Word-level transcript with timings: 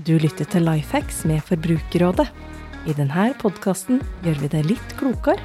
Du 0.00 0.14
lytter 0.16 0.46
til 0.48 0.64
Lifehacks 0.64 1.24
med 1.28 1.42
Forbrukerrådet. 1.44 2.24
I 2.88 2.94
denne 2.96 3.24
podkasten 3.36 3.98
gjør 4.24 4.38
vi 4.40 4.48
det 4.54 4.62
litt 4.64 4.94
klokere 4.96 5.42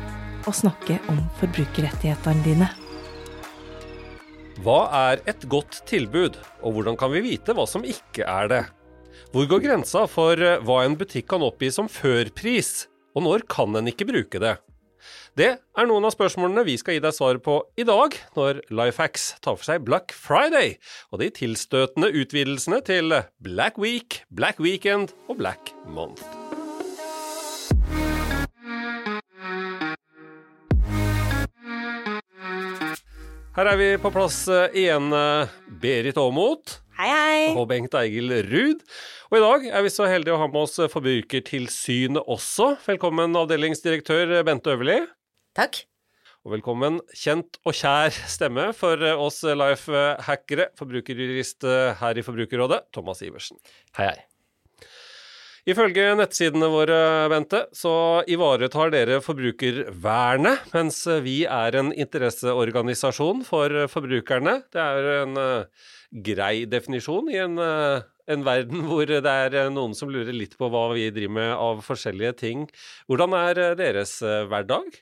å 0.47 0.53
snakke 0.55 0.95
om 1.11 1.17
forbrukerrettighetene 1.41 2.45
dine. 2.45 2.69
Hva 4.63 4.77
er 5.09 5.23
et 5.27 5.43
godt 5.51 5.81
tilbud, 5.89 6.37
og 6.63 6.77
hvordan 6.77 6.95
kan 7.01 7.11
vi 7.11 7.25
vite 7.25 7.55
hva 7.57 7.65
som 7.67 7.83
ikke 7.83 8.23
er 8.23 8.51
det? 8.53 8.61
Hvor 9.33 9.49
går 9.51 9.65
grensa 9.65 10.05
for 10.07 10.39
eh, 10.39 10.61
hva 10.63 10.85
en 10.85 10.95
butikk 10.95 11.27
kan 11.33 11.43
oppgi 11.43 11.73
som 11.75 11.91
førpris, 11.91 12.85
og 13.17 13.27
når 13.27 13.43
kan 13.51 13.75
en 13.75 13.91
ikke 13.91 14.07
bruke 14.07 14.39
det? 14.39 14.55
Det 15.35 15.49
er 15.59 15.87
noen 15.89 16.05
av 16.07 16.13
spørsmålene 16.13 16.61
vi 16.63 16.77
skal 16.79 16.95
gi 16.95 17.01
deg 17.03 17.11
svar 17.11 17.35
på 17.43 17.57
i 17.75 17.83
dag, 17.83 18.13
når 18.37 18.61
Lifehacks 18.71 19.33
tar 19.43 19.57
for 19.59 19.67
seg 19.67 19.81
Black 19.83 20.13
Friday 20.15 20.77
og 21.11 21.19
de 21.19 21.27
tilstøtende 21.35 22.07
utvidelsene 22.15 22.79
til 22.87 23.11
Black 23.43 23.75
Week, 23.75 24.21
Black 24.31 24.61
Weekend 24.63 25.11
og 25.27 25.41
Black 25.41 25.73
Month. 25.91 26.23
Her 33.59 33.71
er 33.73 33.81
vi 33.81 33.89
på 33.99 34.13
plass 34.15 34.39
eh, 34.47 34.71
igjen, 34.85 35.11
eh, 35.11 35.51
Berit 35.83 36.15
Aamodt. 36.19 36.77
Hei, 36.95 37.11
hei. 37.11 37.43
Og 37.59 37.67
Bengt 37.73 37.99
Eigil 37.99 38.31
Ruud. 38.47 38.87
Og 39.33 39.35
i 39.35 39.43
dag 39.43 39.67
er 39.67 39.83
vi 39.83 39.91
så 39.91 40.07
heldige 40.07 40.37
å 40.37 40.39
ha 40.39 40.47
med 40.47 40.63
oss 40.63 40.79
Forbrukertilsynet 40.95 42.23
også. 42.23 42.77
Velkommen 42.87 43.35
avdelingsdirektør 43.35 44.37
Bente 44.47 44.71
Øverli. 44.71 45.01
Takk. 45.55 45.85
Og 46.45 46.53
velkommen 46.53 46.99
kjent 47.15 47.57
og 47.65 47.73
kjær 47.73 48.13
stemme 48.29 48.67
for 48.77 49.01
oss 49.15 49.39
life-hackere, 49.47 50.69
forbrukerjurist 50.77 51.65
her 52.01 52.19
i 52.19 52.23
Forbrukerrådet, 52.27 52.83
Thomas 52.93 53.23
Iversen. 53.25 53.57
Hei, 53.97 54.11
hei. 54.11 54.25
Ifølge 55.65 56.11
nettsidene 56.13 56.67
våre, 56.69 56.97
Bente, 57.31 57.63
så 57.73 58.21
ivaretar 58.29 58.91
dere 58.93 59.15
forbrukervernet, 59.25 60.67
mens 60.75 60.99
vi 61.25 61.39
er 61.49 61.79
en 61.79 61.89
interesseorganisasjon 61.89 63.41
for 63.47 63.87
forbrukerne. 63.89 64.59
Det 64.69 64.83
er 64.83 65.09
en 65.23 65.39
uh, 65.41 65.87
grei 66.27 66.67
definisjon 66.69 67.31
i 67.33 67.39
en, 67.41 67.57
uh, 67.57 68.05
en, 68.29 68.45
verden 68.45 68.85
hvor 68.91 69.09
det 69.09 69.23
er 69.25 69.73
noen 69.73 69.97
som 69.97 70.13
lurer 70.13 70.37
litt 70.37 70.53
på 70.59 70.69
hva 70.69 70.91
vi 70.93 71.07
driver 71.15 71.37
med 71.39 71.49
av 71.55 71.81
forskjellige 71.87 72.37
ting. 72.43 72.69
Hvordan 73.09 73.33
er 73.39 73.65
deres 73.81 74.19
uh, 74.21 74.43
hverdag? 74.51 75.01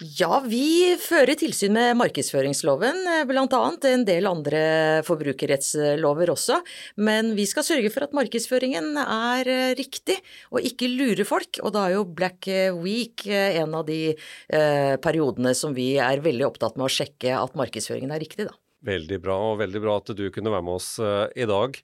Ja, 0.00 0.40
vi 0.42 0.96
fører 0.98 1.36
tilsyn 1.38 1.74
med 1.76 1.92
markedsføringsloven, 2.00 3.04
bl.a. 3.28 3.58
en 3.86 4.04
del 4.08 4.26
andre 4.26 4.62
forbrukerrettslover 5.06 6.32
også. 6.32 6.56
Men 6.98 7.34
vi 7.36 7.44
skal 7.46 7.66
sørge 7.66 7.92
for 7.94 8.08
at 8.08 8.16
markedsføringen 8.16 8.96
er 9.02 9.50
riktig, 9.78 10.16
og 10.50 10.66
ikke 10.66 10.90
lurer 10.90 11.28
folk. 11.28 11.60
Og 11.62 11.74
da 11.76 11.84
er 11.86 11.94
jo 11.98 12.08
Black 12.08 12.48
Week 12.80 13.28
en 13.28 13.76
av 13.78 13.86
de 13.86 14.00
eh, 14.10 14.96
periodene 15.04 15.54
som 15.54 15.76
vi 15.76 15.92
er 16.02 16.24
veldig 16.24 16.48
opptatt 16.48 16.80
med 16.80 16.88
å 16.88 16.94
sjekke 16.96 17.36
at 17.38 17.54
markedsføringen 17.58 18.16
er 18.16 18.24
riktig, 18.24 18.48
da. 18.50 18.58
Veldig 18.82 19.20
bra, 19.22 19.38
og 19.52 19.60
veldig 19.62 19.84
bra 19.84 20.00
at 20.00 20.10
du 20.18 20.24
kunne 20.34 20.50
være 20.50 20.66
med 20.66 20.80
oss 20.80 20.96
i 20.98 21.46
dag. 21.46 21.78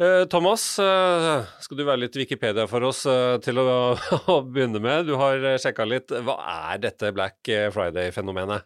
Uh, 0.00 0.24
Thomas, 0.24 0.62
uh, 0.80 1.44
skal 1.60 1.76
du 1.76 1.84
være 1.84 2.06
litt 2.06 2.16
Wikipedia 2.16 2.64
for 2.70 2.84
oss 2.88 3.02
til 3.44 3.60
å, 3.60 3.64
å, 4.32 4.36
begynne 4.46 4.80
med? 4.80 5.08
Du 5.10 5.18
har 5.20 5.44
sjekka 5.60 5.86
litt. 5.88 6.14
Hva 6.24 6.38
er 6.70 6.82
dette 6.86 7.12
Black 7.12 7.50
Friday-fenomenet? 7.74 8.64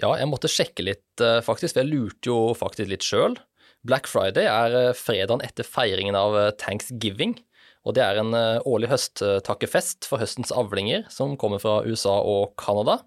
Ja, 0.00 0.12
jeg 0.16 0.28
måtte 0.30 0.48
sjekke 0.48 0.84
litt, 0.86 1.22
faktisk, 1.44 1.74
for 1.74 1.82
jeg 1.82 1.90
lurte 1.90 2.30
jo 2.30 2.38
faktisk 2.56 2.92
litt 2.92 3.04
sjøl. 3.04 3.34
Black 3.84 4.08
Friday 4.08 4.46
er 4.48 4.94
fredagen 4.96 5.42
etter 5.44 5.66
feiringen 5.66 6.16
av 6.16 6.36
thanksgiving. 6.60 7.34
Og 7.88 7.96
det 7.96 8.04
er 8.04 8.20
en 8.20 8.36
årlig 8.68 8.90
høsttakkefest 8.92 10.08
for 10.08 10.20
høstens 10.20 10.52
avlinger 10.52 11.06
som 11.12 11.36
kommer 11.40 11.60
fra 11.60 11.80
USA 11.88 12.18
og 12.20 12.52
Canada. 12.60 13.00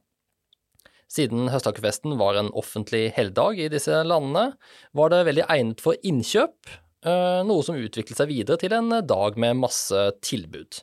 Siden 1.14 1.50
høsttakkefesten 1.54 2.16
var 2.18 2.40
en 2.40 2.50
offentlig 2.58 3.12
helligdag 3.14 3.60
i 3.62 3.70
disse 3.70 4.00
landene, 4.08 4.56
var 4.98 5.12
det 5.14 5.26
veldig 5.28 5.46
egnet 5.46 5.84
for 5.84 6.00
innkjøp, 6.02 6.72
noe 7.04 7.64
som 7.66 7.80
utviklet 7.80 8.20
seg 8.20 8.30
videre 8.30 8.60
til 8.62 8.76
en 8.78 8.94
dag 9.04 9.40
med 9.40 9.60
masse 9.60 10.06
tilbud. 10.24 10.80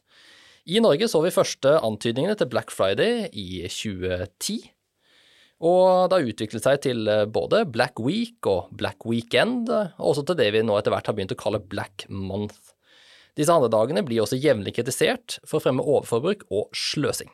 I 0.71 0.83
Norge 0.85 1.09
så 1.09 1.23
vi 1.25 1.33
første 1.33 1.79
antydningene 1.81 2.37
til 2.39 2.51
Black 2.53 2.71
Friday 2.75 3.31
i 3.33 3.63
2010. 3.65 4.59
Og 5.67 6.09
det 6.09 6.19
har 6.19 6.29
utviklet 6.33 6.65
seg 6.65 6.83
til 6.85 7.09
både 7.33 7.65
Black 7.69 8.01
Week 8.01 8.47
og 8.49 8.69
Black 8.77 9.05
Weekend, 9.09 9.69
og 9.73 10.13
også 10.13 10.25
til 10.29 10.39
det 10.41 10.51
vi 10.55 10.63
nå 10.65 10.77
etter 10.79 10.93
hvert 10.95 11.09
har 11.11 11.17
begynt 11.17 11.35
å 11.37 11.41
kalle 11.41 11.61
Black 11.61 12.07
Month. 12.09 12.73
Disse 13.39 13.53
andre 13.55 13.71
dagene 13.73 14.03
blir 14.05 14.23
også 14.25 14.39
jevnlig 14.41 14.75
kritisert 14.77 15.39
for 15.47 15.59
å 15.59 15.65
fremme 15.65 15.85
overforbruk 15.85 16.47
og 16.51 16.69
sløsing. 16.77 17.31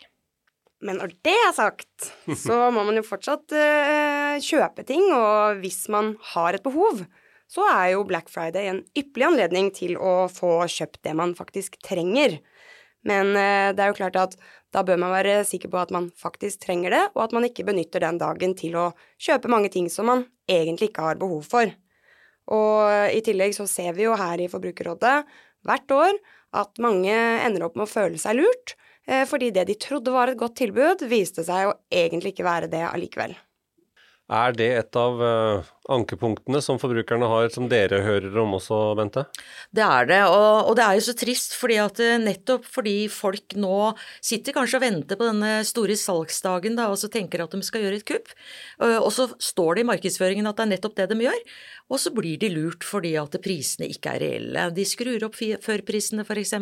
Men 0.85 1.01
når 1.01 1.15
det 1.25 1.37
er 1.47 1.55
sagt, 1.57 2.11
så 2.45 2.67
må 2.75 2.85
man 2.85 2.99
jo 2.99 3.07
fortsatt 3.07 3.55
uh, 3.57 4.37
kjøpe 4.45 4.85
ting, 4.87 5.07
og 5.15 5.63
hvis 5.63 5.87
man 5.93 6.15
har 6.35 6.57
et 6.57 6.67
behov, 6.67 7.07
så 7.51 7.65
er 7.71 7.93
jo 7.95 8.05
Black 8.07 8.31
Friday 8.33 8.71
en 8.71 8.83
ypperlig 8.99 9.29
anledning 9.31 9.71
til 9.75 9.97
å 9.99 10.27
få 10.33 10.59
kjøpt 10.71 11.03
det 11.07 11.15
man 11.19 11.35
faktisk 11.39 11.79
trenger. 11.85 12.41
Men 13.07 13.33
uh, 13.39 13.73
det 13.77 13.83
er 13.83 13.93
jo 13.93 13.99
klart 14.01 14.19
at 14.19 14.37
da 14.75 14.83
bør 14.87 14.99
man 15.01 15.15
være 15.15 15.39
sikker 15.47 15.71
på 15.73 15.79
at 15.81 15.93
man 15.95 16.11
faktisk 16.19 16.65
trenger 16.67 16.93
det, 16.93 17.03
og 17.15 17.27
at 17.29 17.35
man 17.37 17.47
ikke 17.47 17.65
benytter 17.69 18.03
den 18.03 18.19
dagen 18.21 18.57
til 18.59 18.75
å 18.77 18.87
kjøpe 19.23 19.51
mange 19.53 19.71
ting 19.73 19.87
som 19.93 20.11
man 20.11 20.27
egentlig 20.51 20.91
ikke 20.91 21.07
har 21.07 21.21
behov 21.21 21.47
for. 21.49 21.71
Og 22.53 23.11
i 23.15 23.23
tillegg 23.27 23.57
så 23.57 23.65
ser 23.71 23.97
vi 23.97 24.05
jo 24.05 24.19
her 24.19 24.43
i 24.43 24.51
Forbrukerrådet 24.51 25.15
hvert 25.67 25.95
år 25.95 26.19
at 26.61 26.83
mange 26.83 27.15
ender 27.15 27.65
opp 27.67 27.79
med 27.79 27.89
å 27.89 27.91
føle 27.91 28.21
seg 28.23 28.39
lurt 28.39 28.77
fordi 29.31 29.53
det 29.55 29.69
de 29.69 29.75
trodde 29.79 30.11
var 30.11 30.31
et 30.31 30.39
godt 30.39 30.57
tilbud, 30.59 31.05
viste 31.07 31.45
seg 31.47 31.69
å 31.69 31.75
egentlig 31.95 32.33
ikke 32.33 32.47
være 32.47 32.71
det 32.71 32.81
allikevel. 32.89 33.37
Er 34.35 34.55
det 34.59 34.67
et 34.81 34.99
av 34.99 35.21
ankepunktene 35.93 36.61
som 36.65 36.81
forbrukerne 36.83 37.29
har, 37.31 37.49
som 37.55 37.69
dere 37.71 38.03
hører 38.05 38.35
om 38.43 38.57
også, 38.59 38.79
Bente? 38.99 39.27
Det 39.75 39.85
er 39.85 40.09
det, 40.11 40.21
og, 40.31 40.71
og, 40.71 40.75
det 40.79 40.85
er 40.87 40.99
jo 40.99 41.07
så 41.07 41.17
trist 41.19 41.57
fordi 41.59 41.79
at 41.83 42.03
nettopp 42.23 42.67
fordi 42.69 42.97
folk 43.13 43.57
nå 43.59 43.93
sitter 44.25 44.57
kanskje 44.57 44.81
og 44.81 44.85
venter 44.87 45.21
på 45.21 45.29
denne 45.29 45.53
store 45.69 45.97
salgsdagen 46.01 46.79
da, 46.79 46.89
og 46.93 47.01
så 47.01 47.11
tenker 47.13 47.45
at 47.45 47.55
de 47.55 47.63
skal 47.67 47.87
gjøre 47.87 48.01
et 48.01 48.09
kupp, 48.09 48.33
uh, 48.83 48.99
og 48.99 49.11
så 49.15 49.29
står 49.43 49.77
det 49.77 49.87
i 49.87 49.91
markedsføringen 49.93 50.51
at 50.51 50.59
det 50.59 50.67
er 50.67 50.73
nettopp 50.75 50.99
det 50.99 51.09
de 51.13 51.21
gjør, 51.27 51.43
og 51.87 52.03
så 52.03 52.11
blir 52.15 52.39
de 52.43 52.51
lurt 52.51 52.85
fordi 52.87 53.15
at 53.21 53.37
prisene 53.45 53.87
ikke 53.93 54.17
er 54.17 54.25
reelle. 54.25 54.67
De 54.75 54.87
skrur 54.89 55.23
opp 55.29 55.39
førprisene 55.39 56.25
f.eks., 56.27 56.55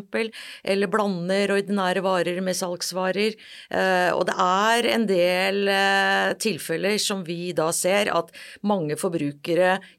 eller 0.65 0.91
blander 0.93 1.55
ordinære 1.55 2.03
varer 2.05 2.41
med 2.45 2.59
salgsvarer. 2.59 3.33
Eh, 3.73 4.11
og 4.13 4.27
det 4.29 4.37
er 4.45 4.89
en 4.93 5.07
del 5.09 5.71
eh, 5.73 6.35
tilfeller 6.41 6.99
som 7.01 7.25
vi 7.25 7.55
da 7.57 7.71
ser 7.73 8.13
at 8.13 8.35
mange 8.69 8.99
forbrukere 9.01 9.14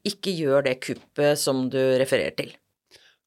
ikke 0.06 0.34
gjør 0.36 0.66
det 0.66 0.76
kuppet 0.84 1.40
som 1.40 1.66
du 1.72 1.80
refererer 2.00 2.36
til. 2.36 2.52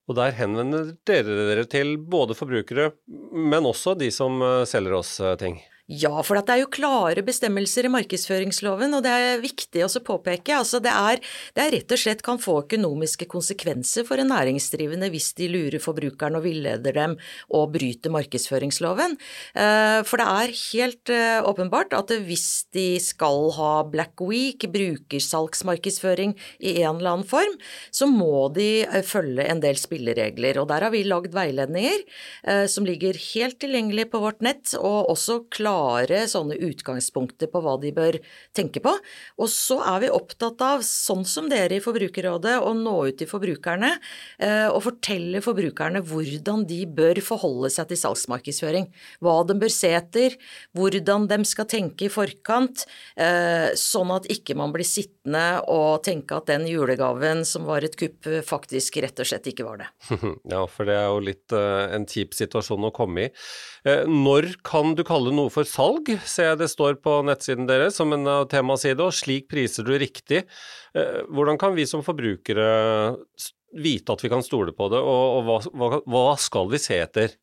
Og 0.09 0.17
der 0.17 0.33
henvender 0.38 0.94
dere 1.05 1.47
dere 1.51 1.66
til 1.69 1.97
både 2.01 2.38
forbrukere, 2.38 2.91
men 3.33 3.67
også 3.69 3.94
de 3.99 4.09
som 4.13 4.41
eh, 4.41 4.66
selger 4.69 4.97
oss 4.97 5.17
ting? 5.38 5.59
Ja, 5.89 6.19
for 6.22 6.38
det 6.38 6.53
er 6.53 6.59
jo 6.61 6.69
klare 6.69 7.23
bestemmelser 7.25 7.88
i 7.88 7.89
markedsføringsloven, 7.89 8.91
og 8.94 9.01
det 9.01 9.09
er 9.09 9.39
viktig 9.41 9.81
å 9.81 10.01
påpeke. 10.05 10.53
Altså 10.59 10.77
det, 10.85 10.91
er, 10.94 11.22
det 11.57 11.63
er 11.63 11.72
rett 11.73 11.94
og 11.95 11.97
slett 11.97 12.19
kan 12.22 12.38
få 12.38 12.59
økonomiske 12.61 13.25
konsekvenser 13.31 14.05
for 14.05 14.22
en 14.22 14.29
næringsdrivende 14.29 15.09
hvis 15.09 15.31
de 15.39 15.47
lurer 15.49 15.81
forbrukeren 15.81 16.38
og 16.38 16.45
villeder 16.45 16.94
dem 16.94 17.16
og 17.57 17.73
bryter 17.73 18.13
markedsføringsloven. 18.13 19.16
Eh, 19.57 20.03
for 20.05 20.22
det 20.22 20.28
er 20.29 20.53
helt 20.59 21.13
eh, 21.16 21.39
åpenbart 21.49 21.97
at 21.97 22.13
hvis 22.28 22.69
de 22.78 23.01
skal 23.01 23.49
ha 23.57 23.72
Black 23.89 24.22
Week, 24.22 24.67
brukersalgsmarkedsføring 24.69 26.38
i 26.61 26.75
en 26.83 26.99
eller 26.99 27.16
annen 27.16 27.29
form, 27.34 27.58
så 27.90 28.05
må 28.05 28.46
de 28.53 28.85
eh, 28.85 29.02
følge 29.02 29.47
en 29.49 29.66
del 29.66 29.81
spilleregler. 29.81 30.61
Og 30.61 30.69
der 30.69 30.85
har 30.85 30.93
vi 30.93 31.02
lagd 31.08 31.34
veiledninger 31.34 32.05
som 32.69 32.85
ligger 32.85 33.17
helt 33.34 33.58
tilgjengelig 33.61 34.05
på 34.11 34.19
vårt 34.22 34.43
nett, 34.46 34.75
og 34.78 35.09
også 35.11 35.41
klare 35.53 35.78
klare 35.79 36.26
sånne 36.29 36.58
utgangspunkter 36.59 37.49
på 37.52 37.61
hva 37.64 37.76
de 37.81 37.91
bør 37.96 38.17
tenke 38.55 38.81
på. 38.84 38.91
Og 39.40 39.49
så 39.52 39.79
er 39.87 40.03
vi 40.03 40.11
opptatt 40.14 40.61
av, 40.66 40.84
sånn 40.85 41.26
som 41.28 41.49
dere 41.52 41.78
i 41.78 41.84
Forbrukerrådet, 41.84 42.58
å 42.59 42.73
nå 42.76 42.96
ut 43.09 43.20
til 43.20 43.29
forbrukerne 43.29 43.91
eh, 44.41 44.67
og 44.67 44.84
fortelle 44.85 45.41
forbrukerne 45.43 46.02
hvordan 46.05 46.66
de 46.70 46.81
bør 46.85 47.22
forholde 47.23 47.72
seg 47.73 47.90
til 47.91 48.02
salgsmarkedsføring. 48.03 48.90
Hva 49.23 49.37
de 49.47 49.58
bør 49.59 49.73
se 49.73 49.93
etter, 49.96 50.35
hvordan 50.78 51.28
de 51.29 51.40
skal 51.47 51.70
tenke 51.70 52.08
i 52.08 52.14
forkant, 52.14 52.85
eh, 53.20 53.72
sånn 53.79 54.14
at 54.16 54.28
ikke 54.31 54.58
man 54.59 54.73
blir 54.76 54.87
sittende 54.87 55.61
og 55.70 56.03
tenke 56.08 56.37
at 56.37 56.49
den 56.49 56.67
julegaven 56.70 57.46
som 57.47 57.67
var 57.70 57.85
et 57.85 57.97
kupp, 57.99 58.28
faktisk 58.46 58.99
rett 59.03 59.20
og 59.22 59.29
slett 59.29 59.52
ikke 59.52 59.67
var 59.67 59.84
det. 59.84 59.90
Ja, 60.49 60.64
for 60.72 60.87
det 60.87 60.96
er 60.96 61.08
jo 61.11 61.20
litt 61.22 61.53
uh, 61.53 61.91
en 61.93 62.05
kjip 62.09 62.34
situasjon 62.37 62.87
å 62.87 62.91
komme 62.96 63.28
i. 63.28 63.29
Når 64.09 64.47
kan 64.66 64.96
du 64.97 65.03
kalle 65.08 65.31
noe 65.35 65.52
for 65.53 65.67
salg, 65.69 66.11
ser 66.27 66.51
jeg 66.51 66.61
det 66.63 66.71
står 66.71 66.99
på 67.03 67.19
nettsiden 67.27 67.69
deres 67.69 67.99
som 67.99 68.13
en 68.16 68.27
temaside, 68.51 69.05
og 69.05 69.16
slik 69.16 69.49
priser 69.51 69.87
du 69.87 69.93
riktig. 69.99 70.43
Eh, 70.97 71.21
hvordan 71.29 71.59
kan 71.61 71.75
vi 71.77 71.87
som 71.89 72.05
forbrukere 72.05 72.69
vite 73.79 74.16
at 74.16 74.23
vi 74.25 74.31
kan 74.31 74.43
stole 74.45 74.73
på 74.75 74.89
det, 74.91 74.99
og, 74.99 75.39
og 75.39 75.69
hva, 75.77 76.01
hva 76.09 76.25
skal 76.41 76.71
vi 76.73 76.81
se 76.81 76.97
etter? 76.99 77.37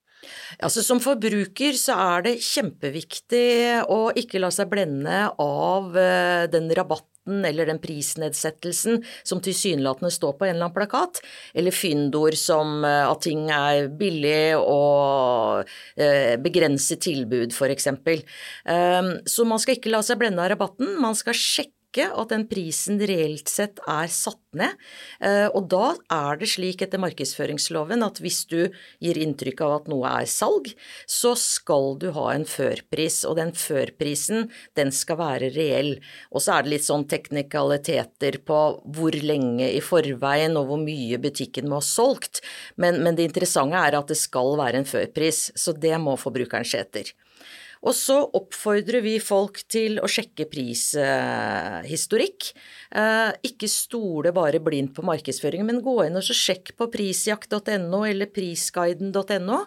Altså 0.58 0.82
Som 0.82 0.98
forbruker 1.02 1.76
så 1.78 1.96
er 2.16 2.24
det 2.26 2.38
kjempeviktig 2.42 3.84
å 3.92 4.08
ikke 4.16 4.40
la 4.42 4.50
seg 4.54 4.70
blende 4.72 5.26
av 5.42 5.94
eh, 6.00 6.46
den 6.50 6.70
rabatten 6.74 7.15
eller 7.26 7.68
den 7.70 7.80
prisnedsettelsen 7.82 9.02
som 9.26 9.42
tilsynelatende 9.44 10.12
står 10.14 10.36
på 10.38 10.46
en 10.46 10.54
eller 10.54 10.68
annen 10.68 10.76
plakat, 10.76 11.22
eller 11.54 11.74
fyndord 11.74 12.38
som 12.40 12.84
eh, 12.86 13.04
at 13.06 13.24
ting 13.26 13.46
er 13.52 13.88
billig 14.00 14.56
og 14.58 15.68
eh, 15.96 16.36
begrenset 16.42 17.02
tilbud, 17.06 17.54
f.eks. 17.54 17.88
Så 19.26 19.44
man 19.48 19.62
skal 19.62 19.76
ikke 19.76 19.92
la 19.92 20.02
seg 20.04 20.18
blende 20.20 20.42
av 20.42 20.52
rabatten, 20.52 20.96
man 21.02 21.16
skal 21.18 21.36
sjekke 21.36 21.75
ikke 21.96 22.12
at 22.20 22.32
den 22.32 22.44
prisen 22.48 23.00
reelt 23.00 23.48
sett 23.48 23.80
er 23.88 24.10
satt 24.12 24.42
ned. 24.56 24.76
Eh, 25.24 25.48
og 25.48 25.68
da 25.72 25.94
er 26.12 26.38
det 26.40 26.48
slik 26.52 26.82
etter 26.84 27.00
markedsføringsloven 27.00 28.04
at 28.04 28.20
hvis 28.20 28.42
du 28.50 28.68
gir 29.02 29.20
inntrykk 29.20 29.62
av 29.64 29.74
at 29.78 29.88
noe 29.92 30.10
er 30.20 30.28
salg, 30.28 30.68
så 31.08 31.32
skal 31.40 31.96
du 32.00 32.10
ha 32.16 32.28
en 32.34 32.46
førpris, 32.48 33.22
og 33.28 33.38
den 33.40 33.52
førprisen 33.56 34.50
den 34.78 34.92
skal 34.92 35.20
være 35.20 35.52
reell. 35.56 35.94
Og 36.32 36.44
så 36.44 36.56
er 36.56 36.66
det 36.66 36.74
litt 36.76 36.88
sånn 36.88 37.06
teknikaliteter 37.08 38.40
på 38.46 38.60
hvor 38.96 39.16
lenge 39.16 39.70
i 39.72 39.82
forveien 39.84 40.56
og 40.60 40.70
hvor 40.70 40.82
mye 40.82 41.20
butikken 41.22 41.70
må 41.70 41.80
ha 41.80 41.86
solgt, 41.86 42.42
men, 42.76 43.00
men 43.04 43.16
det 43.16 43.30
interessante 43.30 43.80
er 43.80 43.96
at 43.96 44.12
det 44.12 44.18
skal 44.20 44.56
være 44.60 44.82
en 44.82 44.88
førpris, 44.88 45.50
så 45.56 45.72
det 45.76 45.96
må 46.02 46.16
forbrukeren 46.20 46.66
se 46.66 46.84
etter. 46.84 47.16
Og 47.86 47.94
så 47.94 48.16
oppfordrer 48.34 48.98
vi 49.04 49.18
folk 49.22 49.60
til 49.70 50.00
å 50.02 50.08
sjekke 50.10 50.48
prishistorikk. 50.50 52.48
Eh, 52.90 53.30
ikke 53.46 53.68
stole 53.70 54.32
bare 54.34 54.58
blindt 54.62 54.94
på 54.96 55.04
markedsføringen, 55.06 55.68
men 55.70 55.84
gå 55.84 55.94
inn 56.08 56.18
og 56.18 56.26
sjekk 56.26 56.74
på 56.78 56.90
prisjakt.no 56.90 58.00
eller 58.08 58.26
prisguiden.no. 58.34 59.58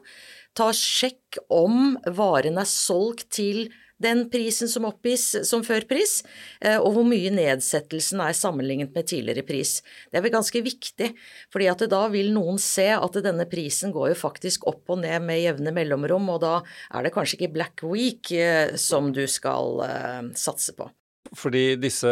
Ta 0.58 0.68
Sjekk 0.76 1.38
om 1.54 1.96
varen 2.18 2.58
er 2.60 2.68
solgt 2.68 3.30
til 3.38 3.70
den 4.00 4.26
prisen 4.32 4.70
som 4.72 4.88
oppgis 4.88 5.26
som 5.48 5.64
førpris, 5.66 6.20
eh, 6.64 6.78
og 6.80 6.94
hvor 6.96 7.08
mye 7.08 7.32
nedsettelsen 7.36 8.24
er 8.24 8.38
sammenlignet 8.38 8.96
med 8.96 9.10
tidligere 9.12 9.46
pris. 9.48 9.80
Det 10.10 10.20
er 10.20 10.26
vel 10.26 10.36
ganske 10.38 10.64
viktig, 10.64 11.12
fordi 11.52 11.70
at 11.72 11.84
da 11.92 12.06
vil 12.12 12.32
noen 12.36 12.60
se 12.62 12.88
at 12.96 13.20
denne 13.26 13.48
prisen 13.52 13.94
går 13.96 14.14
jo 14.14 14.22
faktisk 14.22 14.68
opp 14.72 14.96
og 14.96 15.04
ned 15.04 15.28
med 15.28 15.44
jevne 15.44 15.76
mellomrom, 15.76 16.32
og 16.36 16.42
da 16.46 16.56
er 16.96 17.06
det 17.06 17.14
kanskje 17.16 17.40
ikke 17.40 17.54
Black 17.60 17.84
Week 17.84 18.32
eh, 18.32 18.76
som 18.80 19.12
du 19.14 19.26
skal 19.30 19.84
uh, 19.84 20.24
satse 20.38 20.74
på. 20.78 20.88
Fordi 21.36 21.76
disse 21.78 22.10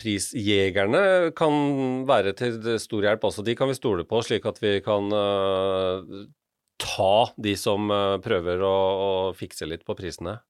prisjegerne 0.00 1.30
kan 1.36 1.54
være 2.08 2.32
til 2.34 2.56
stor 2.82 3.06
hjelp 3.06 3.26
også. 3.28 3.44
De 3.46 3.54
kan 3.54 3.70
vi 3.70 3.76
stole 3.78 4.06
på, 4.08 4.22
slik 4.26 4.48
at 4.50 4.58
vi 4.62 4.72
kan 4.82 5.12
ta 6.80 7.14
de 7.38 7.54
som 7.60 7.92
prøver 8.24 8.64
å 8.66 8.74
fikse 9.38 9.68
litt 9.68 9.84
på 9.86 9.94
prisene? 9.98 10.40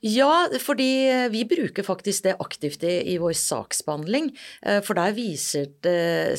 Ja, 0.00 0.48
fordi 0.62 0.90
vi 1.32 1.44
bruker 1.44 1.84
faktisk 1.84 2.24
det 2.24 2.38
aktivt 2.40 2.84
i, 2.88 2.94
i 3.12 3.18
vår 3.20 3.34
saksbehandling. 3.36 4.30
Eh, 4.64 4.80
for 4.84 4.96
der 4.96 5.12
viser 5.16 5.68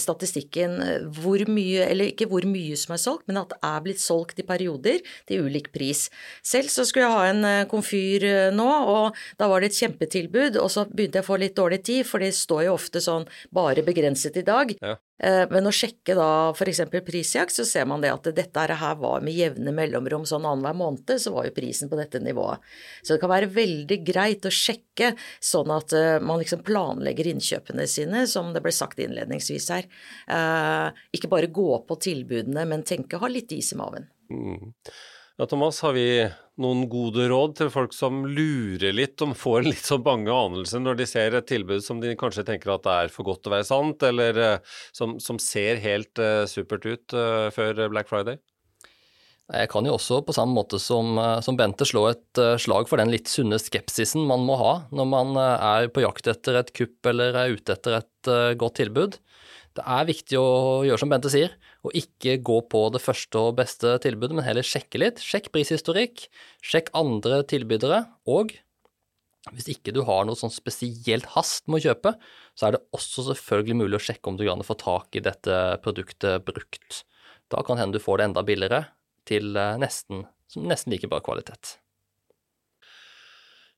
statistikken 0.01 0.79
hvor 1.21 1.43
mye, 1.49 1.85
eller 1.85 2.09
ikke 2.09 2.27
hvor 2.31 2.45
mye 2.47 2.77
som 2.79 2.95
er 2.95 3.01
solgt, 3.01 3.27
men 3.29 3.39
at 3.41 3.53
det 3.53 3.59
er 3.67 3.83
blitt 3.85 4.01
solgt 4.01 4.41
i 4.41 4.47
perioder 4.47 5.01
til 5.29 5.45
ulik 5.45 5.71
pris. 5.75 6.07
Selv 6.45 6.71
så 6.73 6.85
skulle 6.87 7.05
jeg 7.05 7.17
ha 7.17 7.29
en 7.29 7.45
eh, 7.47 7.67
komfyr 7.71 8.25
eh, 8.27 8.49
nå, 8.55 8.69
og 8.95 9.21
da 9.39 9.49
var 9.51 9.61
det 9.61 9.71
et 9.71 9.79
kjempetilbud, 9.83 10.59
og 10.61 10.71
så 10.73 10.87
begynte 10.89 11.21
jeg 11.21 11.27
å 11.27 11.29
få 11.29 11.39
litt 11.41 11.57
dårlig 11.57 11.81
tid, 11.87 12.05
for 12.07 12.23
det 12.23 12.33
står 12.37 12.65
jo 12.67 12.75
ofte 12.77 13.03
sånn 13.03 13.27
bare 13.53 13.85
begrenset 13.85 14.41
i 14.41 14.45
dag. 14.47 14.73
Ja. 14.81 14.97
Eh, 15.21 15.43
men 15.51 15.69
å 15.69 15.73
sjekke 15.73 16.15
da 16.17 16.29
f.eks. 16.55 16.81
prisjakt, 17.05 17.53
så 17.53 17.65
ser 17.67 17.85
man 17.89 18.01
det 18.01 18.11
at 18.13 18.29
dette 18.35 18.65
her 18.65 18.97
var 18.99 19.21
med 19.25 19.37
jevne 19.37 19.73
mellomrom 19.75 20.25
sånn 20.27 20.47
annenhver 20.49 20.77
måned, 20.77 21.13
så 21.21 21.33
var 21.35 21.47
jo 21.47 21.55
prisen 21.55 21.91
på 21.91 21.99
dette 21.99 22.21
nivået. 22.23 22.63
Så 23.03 23.13
det 23.13 23.21
kan 23.21 23.33
være 23.33 23.51
veldig 23.53 23.99
greit 24.07 24.47
å 24.47 24.53
sjekke, 24.53 25.13
sånn 25.51 25.73
at 25.75 25.95
eh, 25.97 26.17
man 26.23 26.41
liksom 26.41 26.65
planlegger 26.65 27.31
innkjøpene 27.35 27.87
sine, 27.89 28.25
som 28.29 28.51
det 28.55 28.63
ble 28.65 28.73
sagt 28.75 29.01
innledningsvis 29.03 29.71
her. 29.75 29.89
Eh, 30.25 31.05
ikke 31.17 31.31
bare 31.31 31.53
gå 31.53 31.69
på 31.85 32.01
tilbudene, 32.01 32.65
men 32.69 32.87
tenke 32.87 33.19
å 33.19 33.25
ha 33.25 33.31
litt 33.31 33.53
is 33.53 33.73
i 33.75 33.79
maven. 33.79 34.09
Mm. 34.31 34.71
Ja, 35.41 35.47
Thomas, 35.49 35.79
har 35.81 35.95
vi 35.97 36.05
noen 36.61 36.83
gode 36.85 37.23
råd 37.31 37.55
til 37.57 37.69
folk 37.73 37.95
som 37.97 38.19
lurer 38.29 38.91
litt, 38.93 39.17
om 39.25 39.31
får 39.33 39.63
litt 39.71 39.87
sånn 39.87 40.03
bange 40.05 40.29
anelser 40.29 40.83
når 40.83 40.99
de 40.99 41.07
ser 41.09 41.33
et 41.33 41.47
tilbud 41.49 41.81
som 41.81 41.97
de 41.97 42.11
kanskje 42.13 42.43
tenker 42.45 42.69
at 42.69 42.83
det 42.85 42.93
er 42.93 43.09
for 43.09 43.25
godt 43.25 43.41
til 43.41 43.49
å 43.49 43.55
være 43.55 43.65
sant, 43.65 44.05
eller 44.05 44.37
uh, 44.37 44.75
som, 44.93 45.15
som, 45.17 45.39
ser 45.41 45.81
helt 45.81 46.21
uh, 46.21 46.43
supert 46.45 46.85
ut 46.85 47.15
uh, 47.17 47.47
før 47.55 47.87
Black 47.89 48.11
Friday? 48.11 48.37
Jeg 49.49 49.71
kan 49.73 49.89
jo 49.89 49.95
også 49.95 50.21
på 50.27 50.37
samme 50.37 50.53
måte 50.53 50.77
som, 50.77 51.17
som, 51.41 51.57
Bente 51.57 51.89
slå 51.89 52.05
et 52.11 52.43
slag 52.61 52.85
for 52.87 53.01
den 53.01 53.09
litt 53.11 53.27
sunne 53.27 53.57
skepsisen 53.59 54.29
man 54.29 54.45
må 54.45 54.59
ha 54.61 54.75
når 54.93 55.09
man 55.09 55.33
er 55.41 55.89
på 55.91 56.05
jakt 56.05 56.29
etter 56.29 56.61
et 56.61 56.69
kupp 56.77 57.09
eller 57.09 57.33
er 57.33 57.57
ute 57.57 57.73
etter 57.73 57.97
et 57.97 58.31
godt 58.61 58.77
tilbud. 58.77 59.17
Det 59.75 59.83
er 59.89 60.07
viktig 60.07 60.39
å 60.39 60.85
gjøre 60.85 61.01
som 61.01 61.11
Bente 61.11 61.33
sier, 61.33 61.57
og 61.81 61.95
ikke 61.97 62.37
gå 62.45 62.57
på 62.69 62.81
det 62.93 63.01
første 63.01 63.39
og 63.41 63.55
beste 63.57 63.95
tilbudet, 64.03 64.35
men 64.37 64.45
heller 64.45 64.65
sjekke 64.65 65.01
litt. 65.01 65.21
Sjekk 65.23 65.49
prishistorikk, 65.53 66.27
sjekk 66.65 66.91
andre 66.97 67.41
tilbydere, 67.49 68.03
og 68.29 68.53
hvis 69.55 69.71
ikke 69.73 69.93
du 69.95 70.03
har 70.05 70.27
noe 70.27 70.37
sånn 70.37 70.53
spesielt 70.53 71.31
hast 71.33 71.65
med 71.65 71.81
å 71.81 71.89
kjøpe, 71.89 72.13
så 72.53 72.67
er 72.67 72.75
det 72.75 72.83
også 72.93 73.25
selvfølgelig 73.31 73.79
mulig 73.79 73.97
å 73.97 74.03
sjekke 74.05 74.29
om 74.29 74.37
du 74.37 74.45
kan 74.45 74.61
få 74.65 74.77
tak 74.77 75.17
i 75.17 75.23
dette 75.25 75.61
produktet 75.81 76.45
brukt. 76.45 77.01
Da 77.49 77.63
kan 77.65 77.81
hende 77.81 77.97
du 77.97 78.03
får 78.03 78.21
det 78.21 78.27
enda 78.29 78.45
billigere 78.45 78.83
til 79.27 79.57
eh, 79.57 79.79
nesten, 79.81 80.27
nesten 80.61 80.93
like 80.93 81.09
bra 81.09 81.23
kvalitet. 81.25 81.79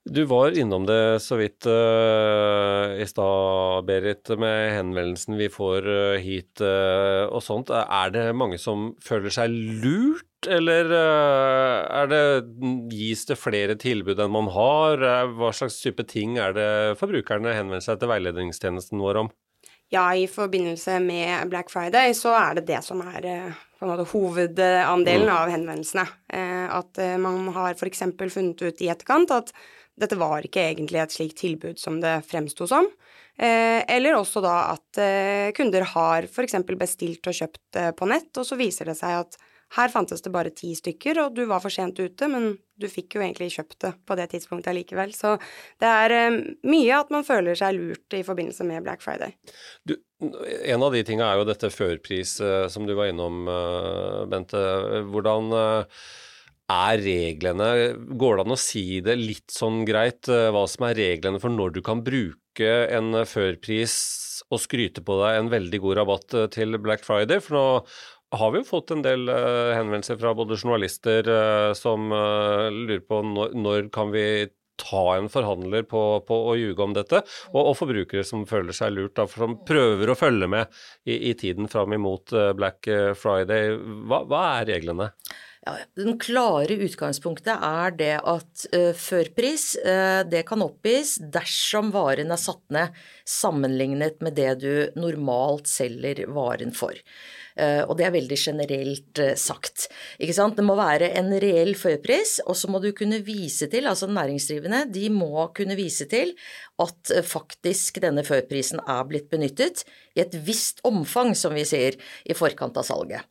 Du 0.05 0.23
var 0.23 0.57
innom 0.59 0.85
det 0.85 1.19
så 1.23 1.37
vidt 1.39 1.63
uh, 1.65 2.91
i 2.99 3.05
stad, 3.07 3.85
Berit, 3.87 4.27
med 4.35 4.73
henvendelsen 4.75 5.37
vi 5.39 5.47
får 5.47 5.87
uh, 5.87 6.17
hit 6.19 6.59
uh, 6.59 7.31
og 7.31 7.39
sånt. 7.43 7.71
Er 7.71 8.11
det 8.11 8.25
mange 8.35 8.59
som 8.59 8.89
føler 9.03 9.31
seg 9.31 9.53
lurt, 9.79 10.27
eller 10.43 10.91
er 10.91 12.09
det, 12.11 12.23
gis 12.91 13.21
det 13.29 13.37
flere 13.39 13.77
tilbud 13.79 14.19
enn 14.19 14.33
man 14.33 14.49
har? 14.51 14.99
Hva 15.37 15.53
slags 15.55 15.77
type 15.79 16.03
ting 16.03 16.35
er 16.35 16.51
det 16.57 16.71
forbrukerne 16.99 17.53
henvender 17.55 17.85
seg 17.85 18.01
til 18.01 18.11
veiledningstjenesten 18.11 18.99
vår 18.99 19.21
om? 19.21 19.29
Ja, 19.93 20.09
i 20.11 20.25
forbindelse 20.27 20.97
med 20.99 21.47
Black 21.53 21.71
Friday 21.71 22.11
så 22.17 22.33
er 22.35 22.59
det 22.59 22.65
det 22.67 22.81
som 22.83 22.99
er 23.07 23.29
måte 23.87 24.03
hovedandelen 24.11 25.29
mm. 25.29 25.37
av 25.37 25.53
henvendelsene. 25.53 26.05
At 26.75 26.99
man 27.23 27.47
har 27.55 27.79
f.eks. 27.79 28.03
funnet 28.19 28.65
ut 28.67 28.83
i 28.83 28.91
etterkant 28.91 29.31
at 29.31 29.55
dette 29.99 30.17
var 30.17 30.45
ikke 30.45 30.63
egentlig 30.71 31.01
et 31.03 31.13
slikt 31.13 31.39
tilbud 31.43 31.79
som 31.81 31.99
det 32.01 32.19
fremsto 32.29 32.67
som. 32.69 32.87
Eh, 33.37 33.81
eller 33.95 34.17
også 34.17 34.43
da 34.45 34.57
at 34.75 35.01
eh, 35.01 35.49
kunder 35.57 35.85
har 35.93 36.27
f.eks. 36.29 36.59
bestilt 36.77 37.29
og 37.29 37.37
kjøpt 37.37 37.79
eh, 37.81 37.89
på 37.97 38.09
nett, 38.09 38.29
og 38.37 38.45
så 38.45 38.57
viser 38.59 38.89
det 38.89 38.97
seg 38.99 39.23
at 39.23 39.37
her 39.73 39.89
fantes 39.89 40.21
det 40.21 40.29
bare 40.33 40.51
ti 40.53 40.69
stykker, 40.77 41.17
og 41.23 41.37
du 41.37 41.47
var 41.49 41.61
for 41.63 41.73
sent 41.73 41.97
ute, 41.97 42.27
men 42.29 42.51
du 42.77 42.85
fikk 42.89 43.15
jo 43.17 43.23
egentlig 43.23 43.55
kjøpt 43.55 43.79
det 43.81 43.93
på 44.05 44.17
det 44.19 44.27
tidspunktet 44.29 44.69
allikevel. 44.69 45.15
Så 45.17 45.31
det 45.81 45.89
er 45.89 46.35
mye 46.69 46.99
at 46.99 47.09
man 47.13 47.25
føler 47.25 47.57
seg 47.57 47.79
lurt 47.79 48.13
i 48.13 48.21
forbindelse 48.25 48.67
med 48.69 48.85
Black 48.85 49.01
Friday. 49.01 49.33
Du, 49.81 49.95
en 50.21 50.85
av 50.85 50.93
de 50.93 51.01
tinga 51.07 51.25
er 51.25 51.41
jo 51.41 51.47
dette 51.49 51.73
førpris 51.73 52.35
som 52.69 52.85
du 52.85 52.93
var 52.93 53.09
innom, 53.09 53.49
Bente. 54.29 54.61
Hvordan 55.09 55.49
er 56.73 57.03
reglene 57.03 57.67
Går 58.19 58.37
det 58.37 58.45
an 58.45 58.55
å 58.55 58.59
si 58.59 58.85
det 59.05 59.17
litt 59.19 59.53
sånn 59.53 59.83
greit, 59.87 60.27
eh, 60.31 60.49
hva 60.53 60.65
som 60.69 60.87
er 60.87 60.97
reglene 60.99 61.41
for 61.41 61.53
når 61.53 61.77
du 61.77 61.83
kan 61.85 62.03
bruke 62.05 62.71
en 62.93 63.23
førpris 63.27 63.95
og 64.53 64.61
skryte 64.61 65.03
på 65.05 65.17
deg 65.21 65.39
en 65.39 65.53
veldig 65.53 65.79
god 65.83 66.01
rabatt 66.01 66.35
eh, 66.37 66.49
til 66.53 66.77
Black 66.81 67.05
Friday? 67.05 67.41
For 67.43 67.57
nå 67.57 68.39
har 68.39 68.53
vi 68.53 68.61
jo 68.61 68.65
fått 68.65 68.95
en 68.95 69.03
del 69.05 69.27
henvendelser 69.29 70.17
fra 70.17 70.31
både 70.33 70.57
journalister 70.57 71.27
som 71.77 72.07
lurer 72.09 73.03
på 73.05 73.19
når, 73.29 73.51
når, 73.53 73.89
kan 73.93 74.09
vi 74.09 74.23
ta 74.81 75.03
en 75.19 75.29
forhandler 75.29 75.85
på, 75.85 76.01
på 76.25 76.39
å 76.49 76.55
ljuge 76.57 76.81
om 76.81 76.95
dette, 76.97 77.21
og, 77.51 77.59
og, 77.59 77.75
forbrukere 77.77 78.25
som 78.25 78.47
føler 78.49 78.73
seg 78.73 78.95
lurt, 78.95 79.13
da, 79.19 79.27
som 79.29 79.59
prøver 79.69 80.09
å 80.09 80.17
følge 80.17 80.49
med 80.49 80.81
i, 81.05 81.19
i 81.29 81.35
tiden 81.37 81.69
fram 81.69 81.93
imot 81.93 82.33
Black 82.57 82.89
Friday. 83.21 83.77
Hva, 84.09 84.23
hva 84.25 84.41
er 84.55 84.71
reglene? 84.73 85.11
Ja, 85.63 85.77
Den 85.95 86.17
klare 86.19 86.75
utgangspunktet 86.75 87.55
er 87.55 87.93
det 87.95 88.15
at 88.19 88.65
uh, 88.75 88.91
førpris 88.99 89.69
uh, 89.79 90.21
det 90.27 90.41
kan 90.49 90.63
oppgis 90.65 91.15
dersom 91.31 91.93
varen 91.95 92.35
er 92.35 92.41
satt 92.41 92.63
ned 92.75 92.97
sammenlignet 93.23 94.19
med 94.25 94.35
det 94.35 94.49
du 94.59 94.73
normalt 94.99 95.71
selger 95.71 96.25
varen 96.35 96.75
for. 96.75 96.99
Uh, 97.53 97.83
og 97.87 97.95
det 97.99 98.07
er 98.07 98.15
veldig 98.15 98.39
generelt 98.39 99.23
sagt. 99.39 99.87
Ikke 100.21 100.35
sant? 100.35 100.57
Det 100.57 100.65
må 100.65 100.77
være 100.79 101.11
en 101.19 101.31
reell 101.43 101.73
førpris, 101.77 102.39
og 102.47 102.57
så 102.57 102.69
må 102.71 102.81
du 102.83 102.91
kunne 102.97 103.21
vise 103.25 103.69
til, 103.71 103.87
altså 103.89 104.09
næringsdrivende, 104.11 104.85
de 104.93 105.09
må 105.13 105.47
kunne 105.55 105.77
vise 105.79 106.07
til 106.11 106.33
at 106.81 107.11
faktisk 107.27 107.99
denne 108.01 108.23
førprisen 108.25 108.81
er 108.89 109.03
blitt 109.07 109.29
benyttet 109.31 109.83
i 110.17 110.21
et 110.23 110.33
visst 110.45 110.81
omfang, 110.85 111.33
som 111.37 111.53
vi 111.55 111.63
sier, 111.67 111.95
i 112.25 112.35
forkant 112.37 112.77
av 112.77 112.85
salget. 112.85 113.25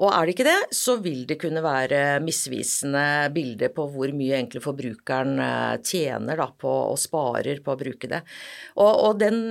Og 0.00 0.06
er 0.10 0.20
det 0.24 0.34
ikke 0.34 0.46
det, 0.48 0.58
så 0.76 0.96
vil 1.04 1.24
det 1.28 1.38
kunne 1.40 1.64
være 1.64 2.20
misvisende 2.24 3.04
bilder 3.34 3.72
på 3.74 3.86
hvor 3.92 4.12
mye 4.16 4.38
egentlig 4.38 4.62
forbrukeren 4.64 5.40
eh, 5.42 5.74
tjener 5.84 6.40
da, 6.40 6.48
på 6.52 6.72
og 6.92 6.98
sparer 7.00 7.62
på 7.64 7.74
å 7.74 7.80
bruke 7.80 8.10
det. 8.10 8.22
Og, 8.76 8.92
og 9.08 9.20
den, 9.20 9.44